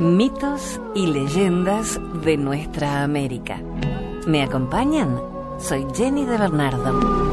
[0.00, 3.60] Mitos y leyendas de nuestra América.
[4.26, 5.20] ¿Me acompañan?
[5.58, 7.30] Soy Jenny de Bernardo.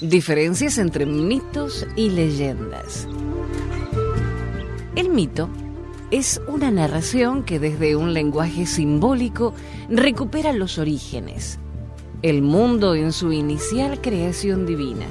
[0.00, 3.08] Diferencias entre mitos y leyendas.
[4.94, 5.48] El mito
[6.12, 9.54] es una narración que desde un lenguaje simbólico
[9.90, 11.58] recupera los orígenes,
[12.22, 15.06] el mundo en su inicial creación divina.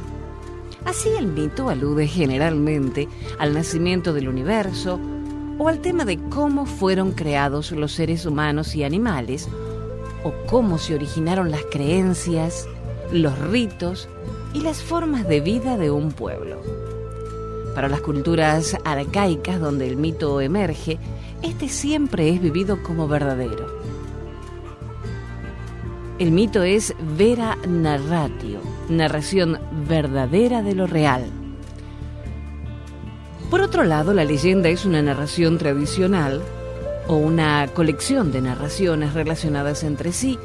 [0.84, 3.08] Así el mito alude generalmente
[3.40, 5.00] al nacimiento del universo
[5.58, 9.48] o al tema de cómo fueron creados los seres humanos y animales,
[10.24, 12.68] o cómo se originaron las creencias,
[13.12, 14.10] los ritos
[14.54, 16.62] y las formas de vida de un pueblo.
[17.74, 21.00] Para las culturas arcaicas donde el mito emerge,
[21.42, 23.87] este siempre es vivido como verdadero.
[26.20, 31.26] El mito es vera narratio, narración verdadera de lo real.
[33.52, 36.42] Por otro lado, la leyenda es una narración tradicional
[37.08, 40.40] o una colección de narraciones relacionadas entre sí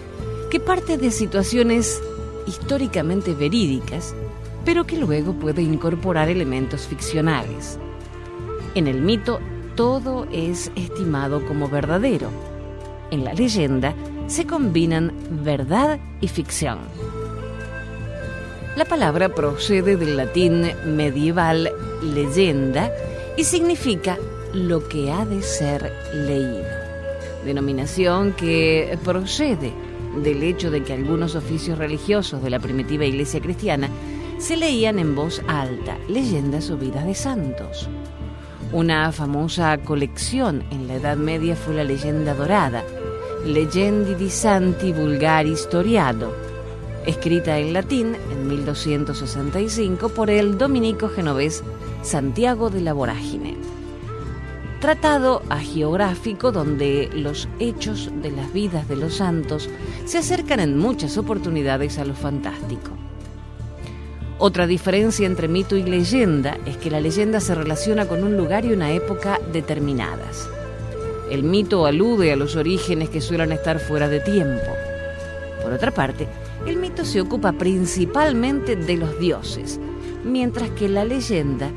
[0.51, 2.03] que parte de situaciones
[2.47, 4.15] históricamente verídicas,
[4.67, 7.79] pero que luego puede incorporar elementos ficcionales.
[8.75, 9.41] En el mito
[9.75, 12.29] todo es estimado como verdadero.
[13.11, 13.95] En la leyenda
[14.33, 15.13] se combinan
[15.45, 16.79] verdad y ficción.
[18.77, 21.71] La palabra procede del latín medieval
[22.03, 22.91] leyenda
[23.37, 24.17] y significa
[24.55, 26.65] lo que ha de ser leído,
[27.45, 29.75] denominación que procede
[30.17, 33.91] del hecho de que algunos oficios religiosos de la primitiva iglesia cristiana
[34.39, 37.87] se leían en voz alta, leyendas o vidas de santos.
[38.73, 42.83] Una famosa colección en la Edad Media fue la leyenda dorada,
[43.45, 46.35] Legendi di Santi Vulgari Storiado,
[47.07, 51.63] escrita en latín en 1265 por el dominico genovés
[52.03, 53.57] Santiago de la Vorágine
[54.83, 59.71] tratado agiográfico donde los hechos de las vidas de los santos
[60.07, 62.91] se acercan en muchas oportunidades a lo fantástico.
[64.39, 68.65] Otra diferencia entre mito y leyenda es que la leyenda se relaciona con un lugar
[68.65, 70.49] y una época determinadas.
[71.31, 74.71] El mito alude a los orígenes que suelen estar fuera de tiempo.
[75.63, 76.27] Por otra parte,
[76.67, 79.81] el mito se ocupa principalmente de los dioses,
[80.25, 81.71] mientras que la leyenda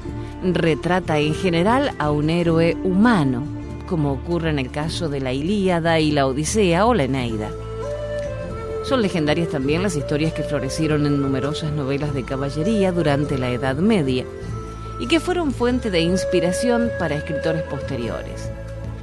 [0.43, 3.43] retrata en general a un héroe humano,
[3.87, 7.49] como ocurre en el caso de la Ilíada y la Odisea o la Eneida.
[8.83, 13.77] Son legendarias también las historias que florecieron en numerosas novelas de caballería durante la Edad
[13.77, 14.25] Media
[14.99, 18.51] y que fueron fuente de inspiración para escritores posteriores.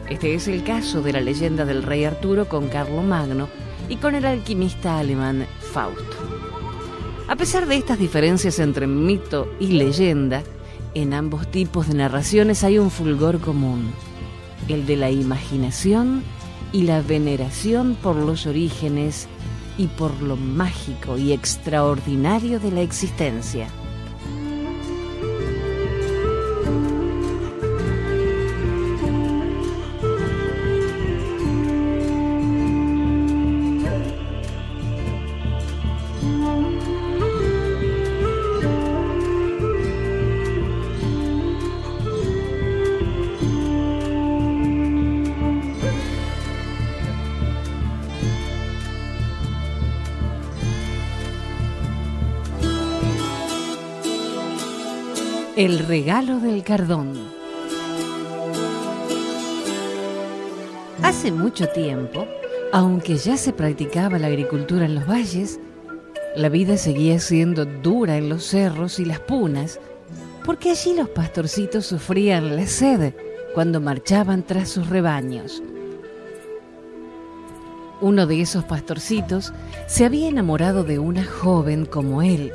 [0.08, 3.48] Este es el caso de la leyenda del rey Arturo con Carlo Magno
[3.88, 6.16] y con el alquimista alemán Fausto.
[7.28, 10.42] A pesar de estas diferencias entre mito y leyenda,
[10.94, 13.92] en ambos tipos de narraciones hay un fulgor común,
[14.68, 16.22] el de la imaginación
[16.72, 19.28] y la veneración por los orígenes
[19.78, 23.68] y por lo mágico y extraordinario de la existencia.
[55.54, 57.12] El regalo del cardón.
[61.02, 62.26] Hace mucho tiempo,
[62.72, 65.60] aunque ya se practicaba la agricultura en los valles,
[66.36, 69.78] la vida seguía siendo dura en los cerros y las punas,
[70.46, 73.12] porque allí los pastorcitos sufrían la sed
[73.52, 75.62] cuando marchaban tras sus rebaños.
[78.00, 79.52] Uno de esos pastorcitos
[79.86, 82.52] se había enamorado de una joven como él,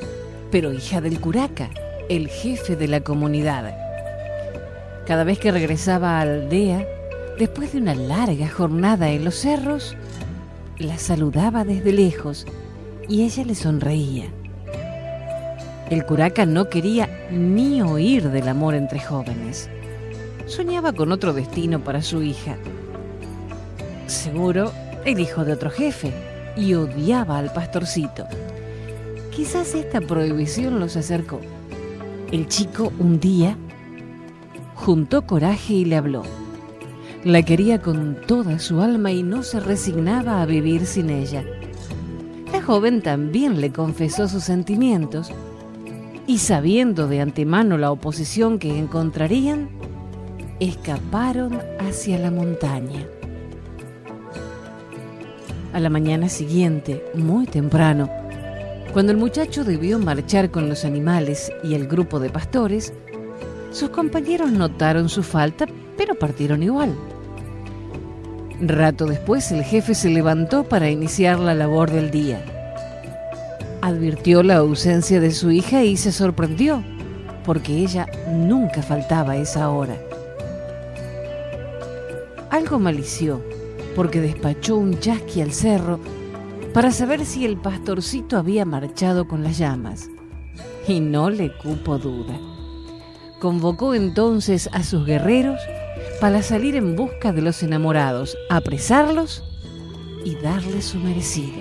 [0.49, 1.69] pero hija del curaca
[2.09, 3.75] el jefe de la comunidad.
[5.05, 6.85] Cada vez que regresaba a la aldea,
[7.37, 9.95] después de una larga jornada en los cerros,
[10.77, 12.45] la saludaba desde lejos
[13.07, 14.25] y ella le sonreía.
[15.89, 19.69] El curaca no quería ni oír del amor entre jóvenes.
[20.45, 22.57] Soñaba con otro destino para su hija.
[24.07, 24.71] Seguro,
[25.05, 26.11] el hijo de otro jefe,
[26.57, 28.25] y odiaba al pastorcito.
[29.31, 31.39] Quizás esta prohibición los acercó.
[32.31, 33.57] El chico un día
[34.75, 36.23] juntó coraje y le habló.
[37.23, 41.45] La quería con toda su alma y no se resignaba a vivir sin ella.
[42.51, 45.31] La joven también le confesó sus sentimientos
[46.27, 49.69] y sabiendo de antemano la oposición que encontrarían,
[50.59, 53.07] escaparon hacia la montaña.
[55.71, 58.09] A la mañana siguiente, muy temprano,
[58.97, 62.93] cuando el muchacho debió marchar con los animales y el grupo de pastores,
[63.69, 66.95] sus compañeros notaron su falta, pero partieron igual.
[68.59, 72.43] Rato después el jefe se levantó para iniciar la labor del día.
[73.83, 76.83] Advirtió la ausencia de su hija y se sorprendió,
[77.45, 79.95] porque ella nunca faltaba a esa hora.
[82.49, 83.43] Algo malició,
[83.95, 85.99] porque despachó un chasqui al cerro
[86.77, 90.11] para saber si el pastorcito había marchado con las llamas.
[90.87, 92.39] Y no le cupo duda.
[93.39, 95.59] Convocó entonces a sus guerreros
[96.21, 99.43] para salir en busca de los enamorados, apresarlos
[100.23, 101.57] y darles su merecido.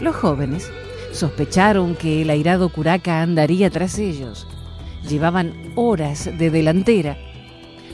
[0.00, 0.68] Los jóvenes
[1.12, 4.44] sospecharon que el airado curaca andaría tras ellos.
[5.08, 7.16] Llevaban horas de delantera,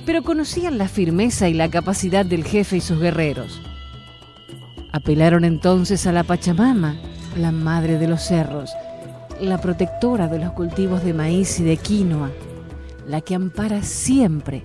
[0.07, 3.61] pero conocían la firmeza y la capacidad del jefe y sus guerreros.
[4.93, 6.97] Apelaron entonces a la Pachamama,
[7.37, 8.73] la madre de los cerros,
[9.41, 12.31] la protectora de los cultivos de maíz y de quinoa,
[13.07, 14.65] la que ampara siempre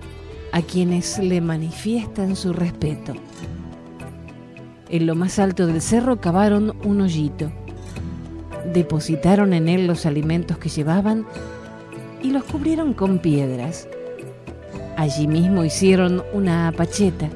[0.52, 3.14] a quienes le manifiestan su respeto.
[4.90, 7.52] En lo más alto del cerro cavaron un hoyito,
[8.74, 11.26] depositaron en él los alimentos que llevaban
[12.24, 13.88] y los cubrieron con piedras.
[14.98, 17.30] Allí mismo hicieron una apacheta,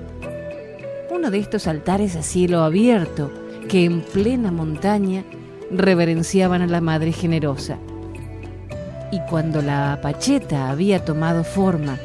[1.20, 3.30] uno de estos altares a cielo abierto
[3.68, 5.26] que en plena montaña
[5.70, 7.78] reverenciaban a la Madre Generosa.
[9.12, 11.98] Y cuando la pacheta había tomado forma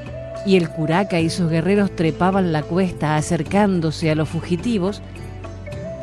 [0.44, 5.00] y el curaca y sus guerreros trepaban la cuesta acercándose a los fugitivos,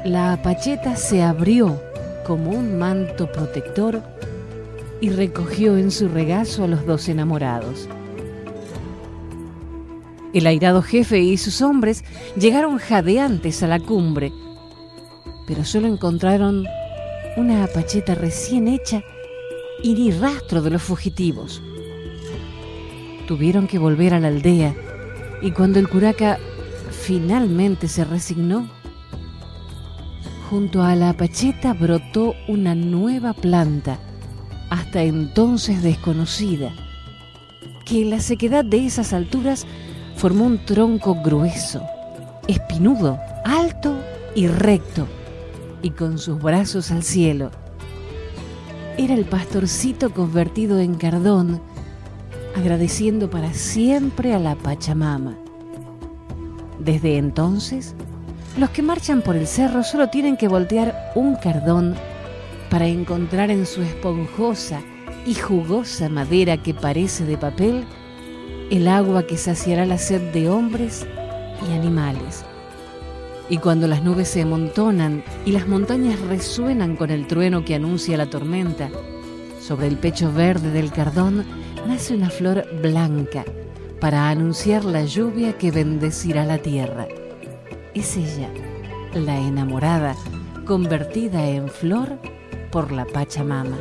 [0.05, 1.81] la pacheta se abrió
[2.25, 4.01] como un manto protector
[5.01, 7.89] y recogió en su regazo a los dos enamorados.
[10.33, 12.03] El airado jefe y sus hombres
[12.37, 14.31] llegaron jadeantes a la cumbre,
[15.45, 16.65] pero solo encontraron
[17.35, 19.03] una apacheta recién hecha
[19.83, 21.61] y ni rastro de los fugitivos.
[23.27, 24.73] Tuvieron que volver a la aldea
[25.41, 26.39] y cuando el curaca
[26.91, 28.69] finalmente se resignó,
[30.49, 33.99] junto a la apacheta brotó una nueva planta,
[34.69, 36.73] hasta entonces desconocida,
[37.85, 39.65] que en la sequedad de esas alturas
[40.21, 41.81] formó un tronco grueso,
[42.47, 43.95] espinudo, alto
[44.35, 45.07] y recto,
[45.81, 47.49] y con sus brazos al cielo.
[48.99, 51.59] Era el pastorcito convertido en cardón,
[52.55, 55.39] agradeciendo para siempre a la Pachamama.
[56.77, 57.95] Desde entonces,
[58.59, 61.95] los que marchan por el cerro solo tienen que voltear un cardón
[62.69, 64.81] para encontrar en su esponjosa
[65.25, 67.85] y jugosa madera que parece de papel
[68.71, 71.05] el agua que saciará la sed de hombres
[71.67, 72.45] y animales.
[73.49, 78.15] Y cuando las nubes se amontonan y las montañas resuenan con el trueno que anuncia
[78.15, 78.89] la tormenta,
[79.59, 81.45] sobre el pecho verde del cardón
[81.85, 83.43] nace una flor blanca
[83.99, 87.09] para anunciar la lluvia que bendecirá la tierra.
[87.93, 88.49] Es ella,
[89.13, 90.15] la enamorada,
[90.65, 92.17] convertida en flor
[92.71, 93.77] por la Pachamama.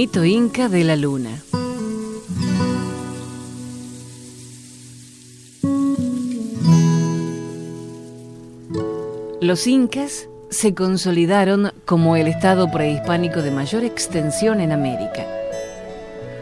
[0.00, 1.42] Mito inca de la luna.
[9.42, 15.26] Los incas se consolidaron como el estado prehispánico de mayor extensión en América.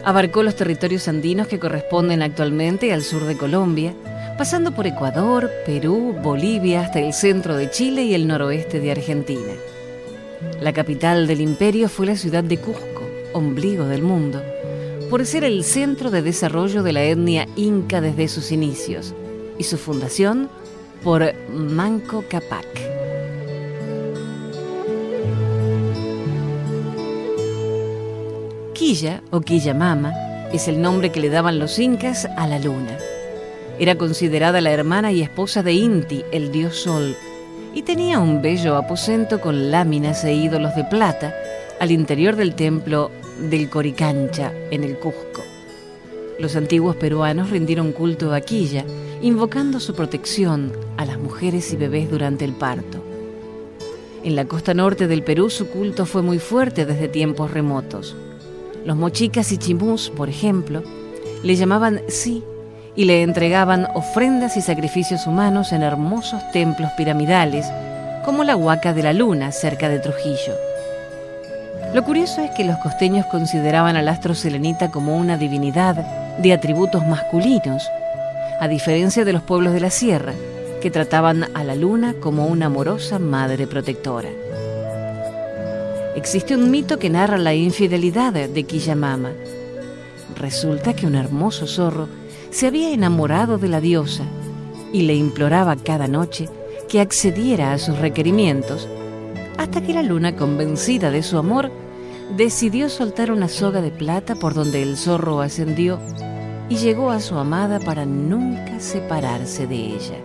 [0.05, 3.93] Abarcó los territorios andinos que corresponden actualmente al sur de Colombia,
[4.37, 9.51] pasando por Ecuador, Perú, Bolivia hasta el centro de Chile y el noroeste de Argentina.
[10.61, 12.88] La capital del imperio fue la ciudad de Cusco
[13.33, 14.41] ombligo del mundo,
[15.09, 19.13] por ser el centro de desarrollo de la etnia inca desde sus inicios
[19.57, 20.49] y su fundación
[21.03, 22.67] por Manco Capac.
[28.73, 30.13] Quilla o Quillamama
[30.53, 32.97] es el nombre que le daban los incas a la luna.
[33.77, 37.15] Era considerada la hermana y esposa de Inti, el dios sol,
[37.73, 41.33] y tenía un bello aposento con láminas e ídolos de plata
[41.79, 43.09] al interior del templo
[43.49, 45.43] del Coricancha, en el Cusco.
[46.37, 48.83] Los antiguos peruanos rindieron culto a Quilla,
[49.21, 53.03] invocando su protección a las mujeres y bebés durante el parto.
[54.23, 58.15] En la costa norte del Perú su culto fue muy fuerte desde tiempos remotos.
[58.85, 60.83] Los mochicas y chimús, por ejemplo,
[61.43, 62.43] le llamaban sí
[62.95, 67.65] y le entregaban ofrendas y sacrificios humanos en hermosos templos piramidales,
[68.25, 70.68] como la Huaca de la Luna, cerca de Trujillo.
[71.93, 75.95] Lo curioso es que los costeños consideraban al astro selenita como una divinidad
[76.37, 77.89] de atributos masculinos,
[78.59, 80.33] a diferencia de los pueblos de la sierra,
[80.81, 84.29] que trataban a la luna como una amorosa madre protectora.
[86.15, 89.31] Existe un mito que narra la infidelidad de Quillamama.
[90.35, 92.07] Resulta que un hermoso zorro
[92.51, 94.25] se había enamorado de la diosa
[94.93, 96.49] y le imploraba cada noche
[96.87, 98.87] que accediera a sus requerimientos,
[99.59, 101.69] hasta que la luna, convencida de su amor,
[102.37, 105.99] decidió soltar una soga de plata por donde el zorro ascendió
[106.69, 110.17] y llegó a su amada para nunca separarse de ella.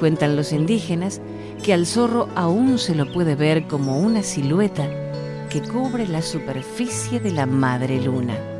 [0.00, 1.20] Cuentan los indígenas
[1.62, 4.88] que al zorro aún se lo puede ver como una silueta
[5.50, 8.57] que cubre la superficie de la madre luna.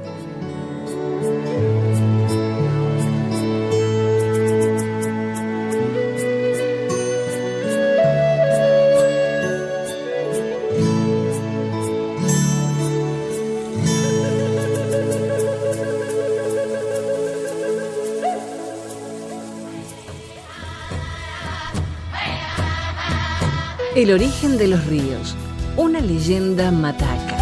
[24.08, 25.34] El origen de los ríos,
[25.76, 27.36] una leyenda mataca.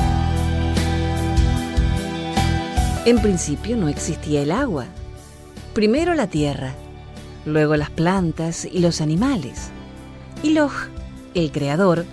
[3.05, 4.87] En principio no existía el agua.
[5.75, 6.75] Primero la tierra,
[7.45, 9.69] luego las plantas y los animales.
[10.43, 10.73] Y Loj,
[11.35, 12.05] el creador,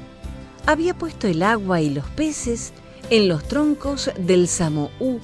[0.67, 2.73] había puesto el agua y los peces
[3.09, 5.19] en los troncos del samoú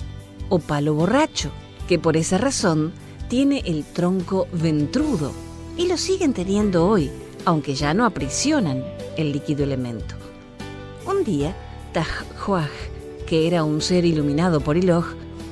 [0.50, 1.52] o palo borracho,
[1.88, 2.94] que por esa razón
[3.28, 5.34] tiene el tronco ventrudo
[5.78, 7.12] y lo siguen teniendo hoy,
[7.46, 8.84] aunque ya no aprisionan
[9.20, 10.16] el líquido elemento.
[11.06, 11.56] Un día,
[11.94, 12.70] Tajhuaj,
[13.28, 15.06] que era un ser iluminado por Iloj,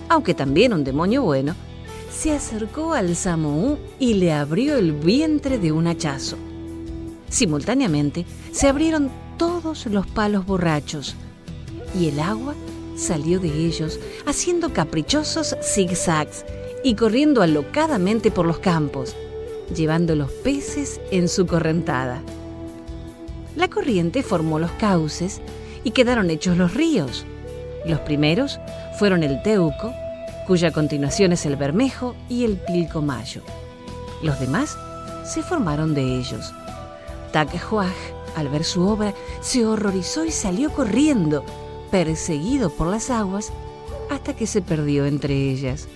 [0.09, 1.53] aunque también un demonio bueno,
[2.11, 6.37] se acercó al Samoú y le abrió el vientre de un hachazo.
[7.29, 11.15] Simultáneamente se abrieron todos los palos borrachos
[11.99, 12.55] y el agua
[12.95, 16.45] salió de ellos haciendo caprichosos zigzags
[16.83, 19.15] y corriendo alocadamente por los campos,
[19.75, 22.23] llevando los peces en su correntada.
[23.57, 25.41] La corriente formó los cauces
[25.83, 27.25] y quedaron hechos los ríos.
[27.87, 28.59] Los primeros
[28.99, 29.95] fueron el Teuco,
[30.45, 33.41] cuya continuación es el Bermejo y el Pilcomayo.
[34.21, 34.77] Los demás
[35.25, 36.53] se formaron de ellos.
[37.31, 37.95] Taquehuaj,
[38.35, 41.43] al ver su obra, se horrorizó y salió corriendo,
[41.89, 43.51] perseguido por las aguas,
[44.11, 45.87] hasta que se perdió entre ellas.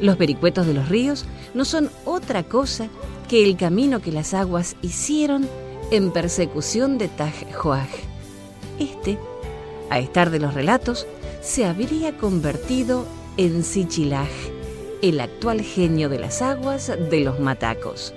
[0.00, 2.88] Los vericuetos de los ríos no son otra cosa
[3.28, 5.46] que el camino que las aguas hicieron
[5.92, 7.34] en persecución de Taj
[8.78, 9.18] Este,
[9.90, 11.06] a estar de los relatos,
[11.42, 13.04] se habría convertido
[13.36, 14.30] en Sichilaj,
[15.02, 18.14] el actual genio de las aguas de los matacos.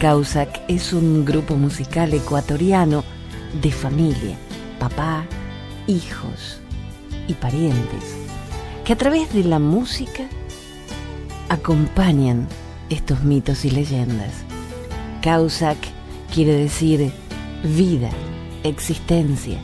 [0.00, 3.04] Causac es un grupo musical ecuatoriano
[3.60, 4.34] de familia,
[4.78, 5.26] papá,
[5.86, 6.58] hijos
[7.28, 8.16] y parientes,
[8.82, 10.22] que a través de la música
[11.50, 12.48] acompañan
[12.88, 14.32] estos mitos y leyendas.
[15.20, 15.76] Causac
[16.32, 17.12] quiere decir
[17.62, 18.08] vida,
[18.64, 19.58] existencia,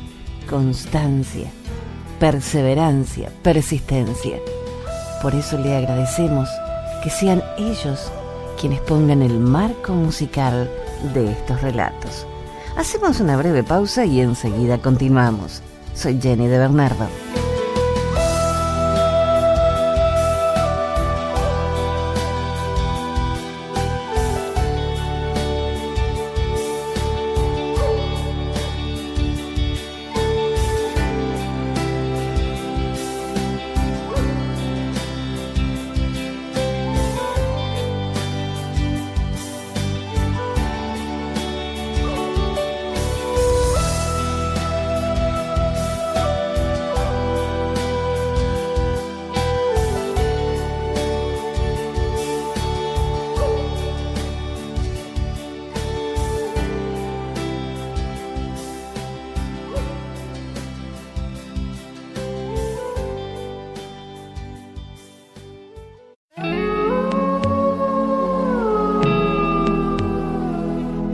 [0.50, 1.50] constancia,
[2.20, 4.36] perseverancia, persistencia.
[5.22, 6.46] Por eso le agradecemos
[7.02, 8.12] que sean ellos
[8.56, 10.70] quienes pongan el marco musical
[11.14, 12.26] de estos relatos.
[12.76, 15.62] Hacemos una breve pausa y enseguida continuamos.
[15.94, 17.06] Soy Jenny de Bernardo.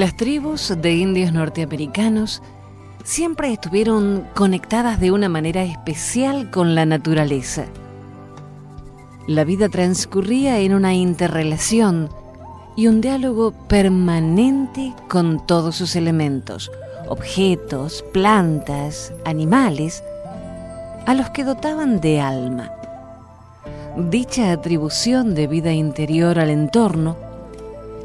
[0.00, 2.40] Las tribus de indios norteamericanos
[3.04, 7.66] siempre estuvieron conectadas de una manera especial con la naturaleza.
[9.26, 12.08] La vida transcurría en una interrelación
[12.78, 16.72] y un diálogo permanente con todos sus elementos,
[17.06, 20.02] objetos, plantas, animales,
[21.04, 22.72] a los que dotaban de alma.
[23.98, 27.29] Dicha atribución de vida interior al entorno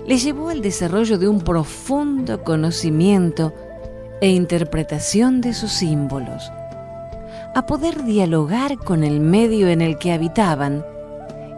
[0.06, 3.54] le llevó al desarrollo de un profundo conocimiento
[4.22, 6.52] e interpretación de sus símbolos,
[7.54, 10.86] a poder dialogar con el medio en el que habitaban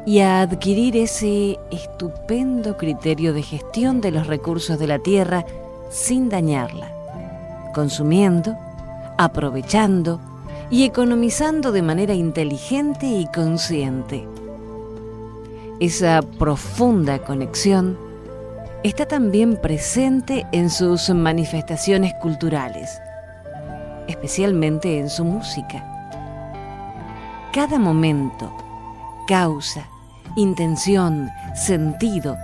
[0.06, 5.46] y a adquirir ese estupendo criterio de gestión de los recursos de la tierra
[5.90, 6.92] sin dañarla,
[7.74, 8.56] consumiendo,
[9.18, 10.22] aprovechando
[10.70, 14.26] y economizando de manera inteligente y consciente.
[15.80, 18.07] Esa profunda conexión
[18.84, 23.02] está también presente en sus manifestaciones culturales,
[24.08, 25.84] especialmente en su música.
[27.54, 28.52] Cada momento,
[29.28, 29.88] causa,
[30.36, 32.38] intención, sentido,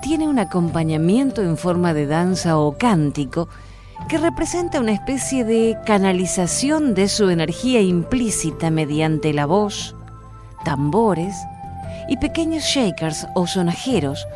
[0.00, 3.48] tiene un acompañamiento en forma de danza o cántico
[4.08, 9.94] que representa una especie de canalización de su energía implícita mediante la voz,
[10.64, 11.34] tambores
[12.08, 14.26] y pequeños shakers o sonajeros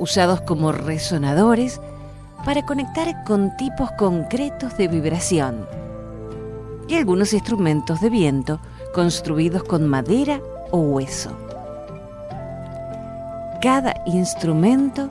[0.00, 1.80] usados como resonadores
[2.44, 5.66] para conectar con tipos concretos de vibración
[6.88, 8.60] y algunos instrumentos de viento
[8.94, 10.40] construidos con madera
[10.72, 11.30] o hueso.
[13.60, 15.10] Cada instrumento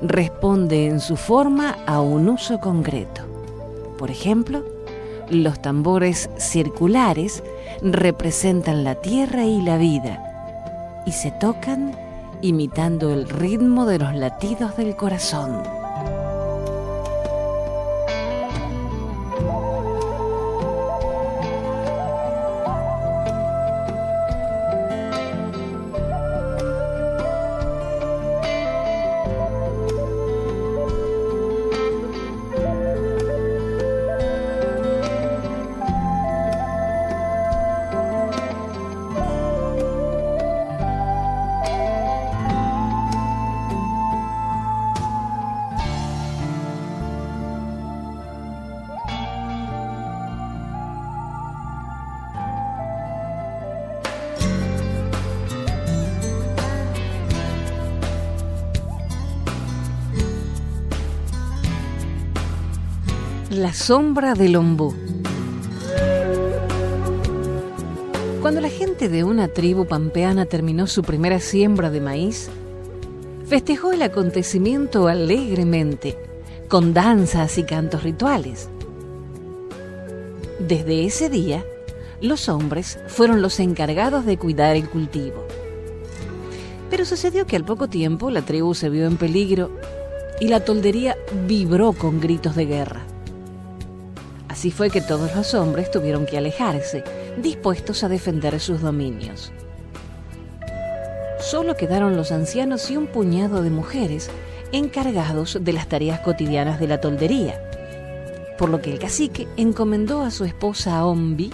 [0.00, 3.22] responde en su forma a un uso concreto.
[3.98, 4.64] Por ejemplo,
[5.28, 7.44] los tambores circulares
[7.82, 11.94] representan la tierra y la vida y se tocan
[12.42, 15.81] imitando el ritmo de los latidos del corazón.
[63.72, 64.94] Sombra del ombú.
[68.42, 72.50] Cuando la gente de una tribu pampeana terminó su primera siembra de maíz,
[73.46, 76.18] festejó el acontecimiento alegremente,
[76.68, 78.68] con danzas y cantos rituales.
[80.58, 81.64] Desde ese día,
[82.20, 85.46] los hombres fueron los encargados de cuidar el cultivo.
[86.90, 89.70] Pero sucedió que al poco tiempo la tribu se vio en peligro
[90.40, 93.06] y la toldería vibró con gritos de guerra.
[94.52, 97.02] Así fue que todos los hombres tuvieron que alejarse,
[97.38, 99.50] dispuestos a defender sus dominios.
[101.40, 104.30] Solo quedaron los ancianos y un puñado de mujeres
[104.70, 107.58] encargados de las tareas cotidianas de la toldería,
[108.58, 111.50] por lo que el cacique encomendó a su esposa Ombi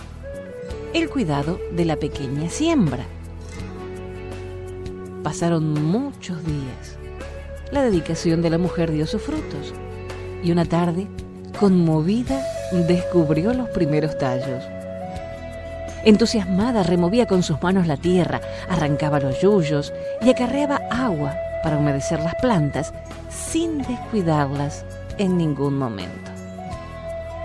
[0.92, 3.06] el cuidado de la pequeña siembra.
[5.22, 6.98] Pasaron muchos días.
[7.70, 9.72] La dedicación de la mujer dio sus frutos
[10.42, 11.06] y una tarde,
[11.60, 14.64] conmovida, descubrió los primeros tallos.
[16.04, 22.20] Entusiasmada removía con sus manos la tierra, arrancaba los yuyos y acarreaba agua para humedecer
[22.20, 22.92] las plantas
[23.28, 24.84] sin descuidarlas
[25.18, 26.30] en ningún momento.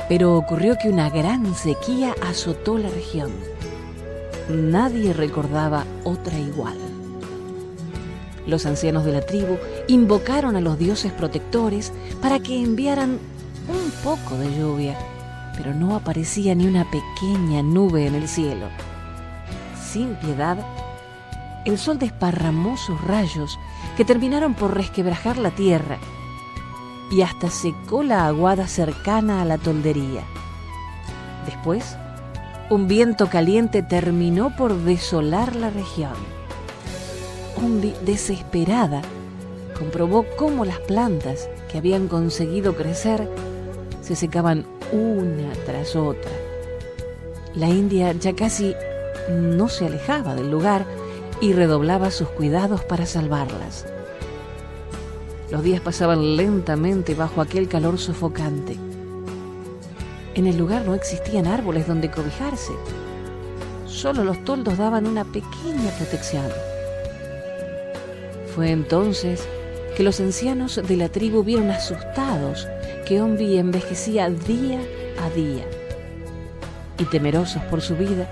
[0.07, 3.31] Pero ocurrió que una gran sequía azotó la región.
[4.49, 6.77] Nadie recordaba otra igual.
[8.45, 9.57] Los ancianos de la tribu
[9.87, 13.17] invocaron a los dioses protectores para que enviaran
[13.69, 14.97] un poco de lluvia
[15.57, 18.67] pero no aparecía ni una pequeña nube en el cielo.
[19.79, 20.57] Sin piedad,
[21.65, 23.59] el sol desparramó sus rayos
[23.95, 25.97] que terminaron por resquebrajar la tierra
[27.11, 30.23] y hasta secó la aguada cercana a la toldería.
[31.45, 31.97] Después,
[32.69, 36.13] un viento caliente terminó por desolar la región.
[37.61, 39.01] Umbi, desesperada,
[39.77, 43.29] comprobó cómo las plantas que habían conseguido crecer
[44.01, 46.31] se secaban una tras otra.
[47.55, 48.75] La India ya casi
[49.29, 50.85] no se alejaba del lugar
[51.41, 53.85] y redoblaba sus cuidados para salvarlas.
[55.49, 58.77] Los días pasaban lentamente bajo aquel calor sofocante.
[60.35, 62.73] En el lugar no existían árboles donde cobijarse.
[63.85, 66.45] Solo los toldos daban una pequeña protección.
[68.55, 69.47] Fue entonces
[69.95, 72.67] que los ancianos de la tribu vieron asustados
[73.05, 74.79] que Ombi envejecía día
[75.21, 75.65] a día.
[76.97, 78.27] Y temerosos por su vida,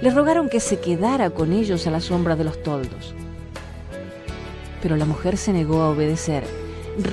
[0.00, 3.14] le rogaron que se quedara con ellos a la sombra de los toldos.
[4.82, 6.44] Pero la mujer se negó a obedecer,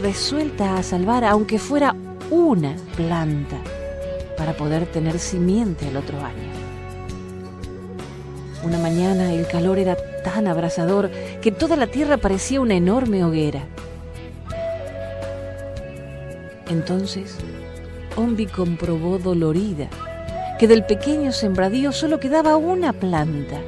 [0.02, 1.96] resuelta a salvar aunque fuera
[2.30, 3.58] una planta
[4.38, 6.56] para poder tener simiente el otro año.
[8.64, 13.68] Una mañana el calor era tan abrasador que toda la tierra parecía una enorme hoguera.
[16.68, 17.38] Entonces,
[18.16, 19.88] Ombi comprobó dolorida
[20.58, 23.60] que del pequeño sembradío solo quedaba una planta.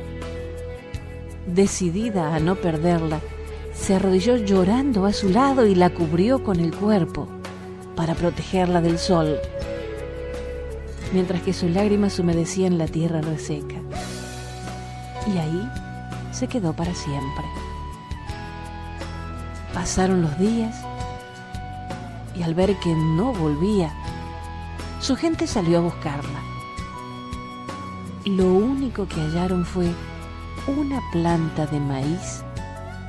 [1.46, 3.20] Decidida a no perderla,
[3.74, 7.28] se arrodilló llorando a su lado y la cubrió con el cuerpo
[7.96, 9.38] para protegerla del sol,
[11.14, 13.76] mientras que sus lágrimas humedecían la tierra reseca.
[15.28, 15.70] Y ahí
[16.32, 17.46] se quedó para siempre.
[19.74, 20.87] Pasaron los días
[22.38, 23.94] y al ver que no volvía,
[25.00, 26.42] su gente salió a buscarla.
[28.26, 29.88] Lo único que hallaron fue
[30.68, 32.44] una planta de maíz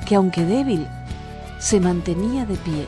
[0.06, 0.86] que aunque débil,
[1.58, 2.86] se mantenía de pie,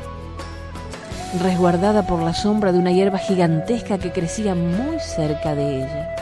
[1.43, 6.17] resguardada por la sombra de una hierba gigantesca que crecía muy cerca de ella.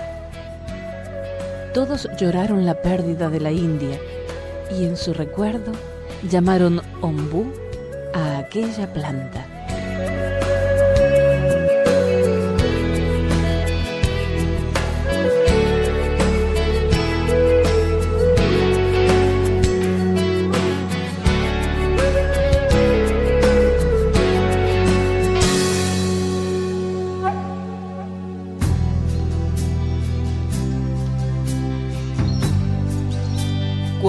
[1.72, 3.96] Todos lloraron la pérdida de la India
[4.76, 5.72] y en su recuerdo
[6.28, 7.52] llamaron ombú
[8.14, 9.46] a aquella planta.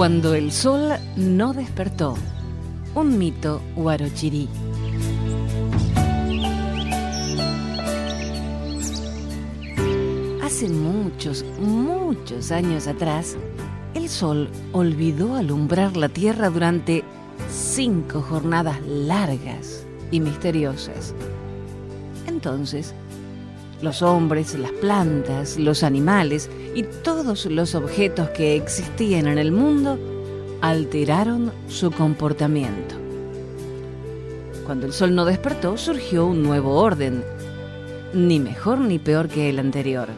[0.00, 2.14] Cuando el sol no despertó.
[2.94, 4.48] Un mito huarochirí.
[10.42, 13.36] Hace muchos, muchos años atrás,
[13.92, 17.04] el sol olvidó alumbrar la tierra durante
[17.50, 21.14] cinco jornadas largas y misteriosas.
[22.26, 22.94] Entonces,
[23.82, 29.98] los hombres, las plantas, los animales y todos los objetos que existían en el mundo
[30.60, 32.94] alteraron su comportamiento.
[34.64, 37.24] Cuando el sol no despertó, surgió un nuevo orden,
[38.12, 40.08] ni mejor ni peor que el anterior,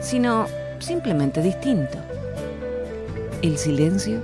[0.00, 0.46] sino
[0.78, 1.98] simplemente distinto.
[3.42, 4.22] El silencio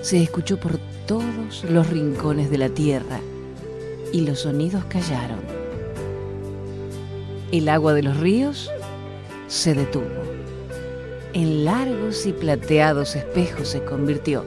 [0.00, 3.20] se escuchó por todos los rincones de la tierra
[4.12, 5.58] y los sonidos callaron
[7.52, 8.70] el agua de los ríos
[9.46, 10.37] se detuvo.
[11.38, 14.44] En largos y plateados espejos se convirtió.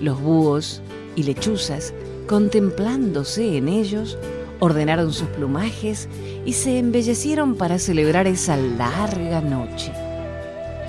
[0.00, 0.80] Los búhos
[1.14, 1.92] y lechuzas,
[2.26, 4.16] contemplándose en ellos,
[4.60, 6.08] ordenaron sus plumajes
[6.46, 9.92] y se embellecieron para celebrar esa larga noche.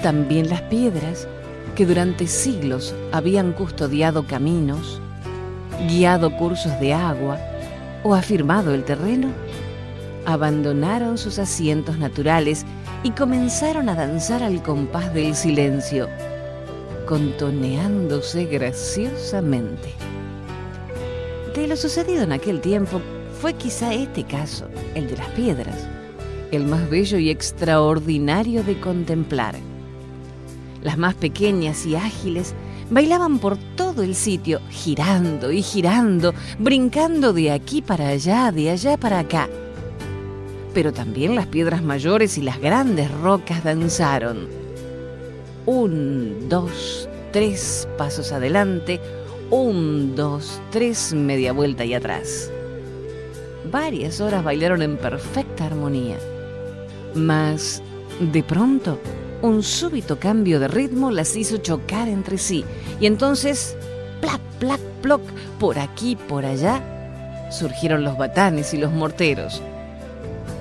[0.01, 1.27] También las piedras,
[1.75, 5.01] que durante siglos habían custodiado caminos,
[5.89, 7.37] guiado cursos de agua
[8.01, 9.27] o afirmado el terreno,
[10.25, 12.65] abandonaron sus asientos naturales
[13.03, 16.07] y comenzaron a danzar al compás del silencio,
[17.05, 19.93] contoneándose graciosamente.
[21.55, 23.01] De lo sucedido en aquel tiempo
[23.39, 25.87] fue quizá este caso, el de las piedras,
[26.51, 29.55] el más bello y extraordinario de contemplar.
[30.81, 32.53] Las más pequeñas y ágiles
[32.89, 38.97] bailaban por todo el sitio, girando y girando, brincando de aquí para allá, de allá
[38.97, 39.49] para acá
[40.77, 44.47] pero también las piedras mayores y las grandes rocas danzaron.
[45.65, 49.01] Un, dos, tres pasos adelante,
[49.49, 52.51] un, dos, tres, media vuelta y atrás.
[53.71, 56.19] Varias horas bailaron en perfecta armonía.
[57.15, 57.81] Mas,
[58.19, 58.99] de pronto,
[59.41, 62.63] un súbito cambio de ritmo las hizo chocar entre sí,
[62.99, 63.75] y entonces,
[64.21, 65.23] plac, plac, ploc,
[65.59, 69.59] por aquí, por allá, surgieron los batanes y los morteros.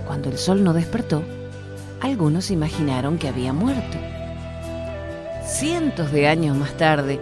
[0.07, 1.23] Cuando el sol no despertó,
[2.01, 3.99] algunos imaginaron que había muerto.
[5.45, 7.21] Cientos de años más tarde,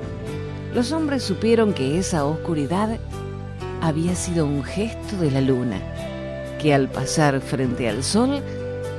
[0.75, 2.99] los hombres supieron que esa oscuridad
[3.81, 5.79] había sido un gesto de la luna,
[6.61, 8.43] que al pasar frente al sol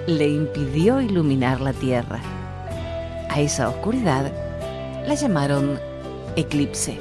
[0.08, 2.20] le impidió iluminar la tierra.
[3.30, 4.32] A esa oscuridad
[5.06, 5.80] la llamaron
[6.36, 6.98] eclipse.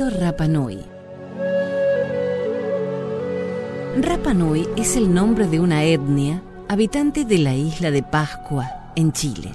[0.00, 0.78] Mito Rapanui.
[4.00, 9.52] Rapanui es el nombre de una etnia habitante de la isla de Pascua, en Chile.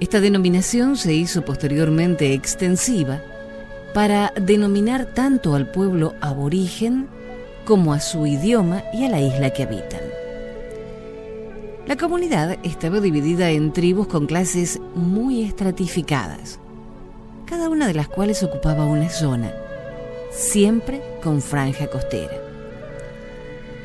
[0.00, 3.20] Esta denominación se hizo posteriormente extensiva
[3.94, 7.08] para denominar tanto al pueblo aborigen
[7.64, 10.02] como a su idioma y a la isla que habitan.
[11.86, 16.58] La comunidad estaba dividida en tribus con clases muy estratificadas
[17.46, 19.52] cada una de las cuales ocupaba una zona,
[20.30, 22.34] siempre con franja costera.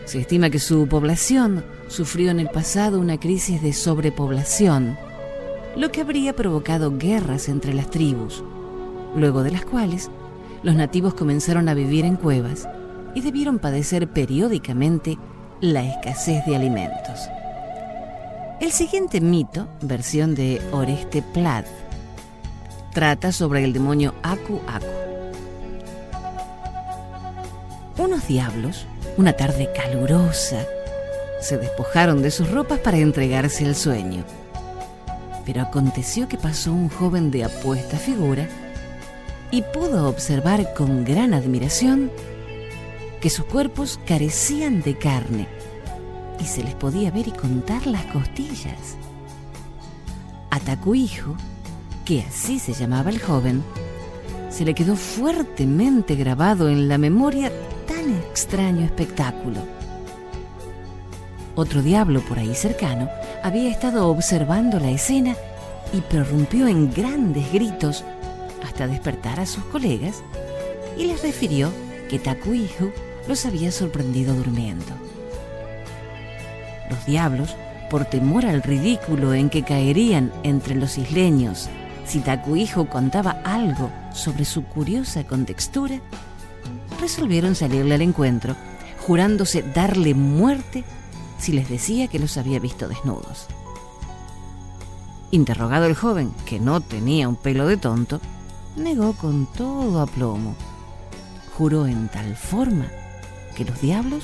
[0.05, 4.97] Se estima que su población sufrió en el pasado una crisis de sobrepoblación,
[5.75, 8.43] lo que habría provocado guerras entre las tribus,
[9.15, 10.09] luego de las cuales
[10.63, 12.67] los nativos comenzaron a vivir en cuevas
[13.15, 15.17] y debieron padecer periódicamente
[15.61, 17.29] la escasez de alimentos.
[18.59, 21.65] El siguiente mito, versión de Oreste Plat,
[22.99, 24.85] trata sobre el demonio Aku Aku.
[27.97, 30.65] Unos diablos, una tarde calurosa,
[31.39, 34.25] se despojaron de sus ropas para entregarse al sueño.
[35.45, 38.49] Pero aconteció que pasó un joven de apuesta figura
[39.49, 42.11] y pudo observar con gran admiración
[43.21, 45.47] que sus cuerpos carecían de carne
[46.37, 48.97] y se les podía ver y contar las costillas.
[50.93, 51.37] hijo
[52.09, 53.63] que así se llamaba el joven,
[54.49, 57.51] se le quedó fuertemente grabado en la memoria
[57.87, 59.59] tan extraño espectáculo.
[61.53, 63.11] Otro diablo por ahí cercano
[63.43, 65.35] había estado observando la escena
[65.93, 68.03] y prorrumpió en grandes gritos
[68.63, 70.23] hasta despertar a sus colegas
[70.97, 71.71] y les refirió
[72.09, 72.91] que Takuihu
[73.27, 74.93] los había sorprendido durmiendo.
[76.89, 77.55] Los diablos,
[77.91, 81.69] por temor al ridículo en que caerían entre los isleños
[82.09, 82.23] si
[82.55, 86.01] hijo contaba algo sobre su curiosa contextura,
[86.99, 88.55] resolvieron salirle al encuentro,
[89.05, 90.83] jurándose darle muerte
[91.37, 93.45] si les decía que los había visto desnudos.
[95.29, 98.19] Interrogado el joven, que no tenía un pelo de tonto,
[98.75, 100.55] negó con todo aplomo.
[101.55, 102.87] Juró en tal forma
[103.55, 104.23] que los diablos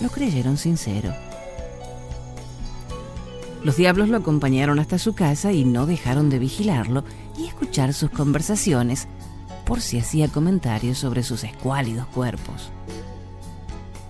[0.00, 1.12] lo creyeron sincero.
[3.64, 7.04] Los diablos lo acompañaron hasta su casa y no dejaron de vigilarlo
[7.38, 9.06] y escuchar sus conversaciones
[9.64, 12.70] por si hacía comentarios sobre sus escuálidos cuerpos.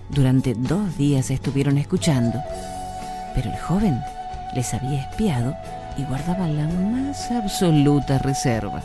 [0.09, 2.39] Durante dos días estuvieron escuchando,
[3.35, 3.99] pero el joven
[4.55, 5.55] les había espiado
[5.97, 8.83] y guardaba la más absoluta reserva.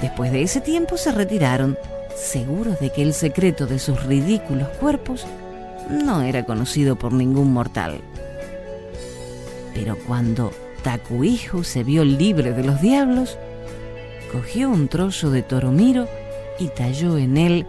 [0.00, 1.78] Después de ese tiempo se retiraron,
[2.16, 5.24] seguros de que el secreto de sus ridículos cuerpos
[5.88, 8.00] no era conocido por ningún mortal.
[9.74, 13.38] Pero cuando Takuijo se vio libre de los diablos,
[14.32, 16.08] cogió un trozo de toromiro
[16.58, 17.66] y talló en él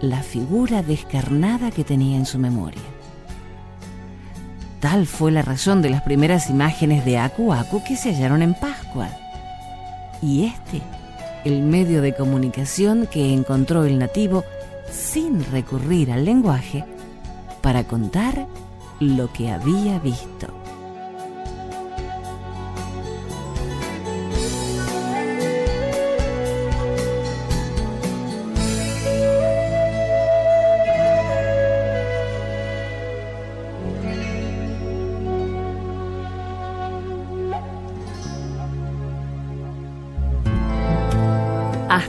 [0.00, 2.82] la figura descarnada que tenía en su memoria.
[4.80, 8.54] Tal fue la razón de las primeras imágenes de Aku Aku que se hallaron en
[8.54, 9.08] Pascua.
[10.22, 10.82] Y este,
[11.44, 14.44] el medio de comunicación que encontró el nativo
[14.90, 16.84] sin recurrir al lenguaje
[17.62, 18.46] para contar
[19.00, 20.65] lo que había visto.